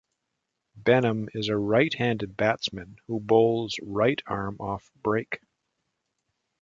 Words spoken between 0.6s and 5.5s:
Benham is a right-handed batsman who bowls right-arm off break.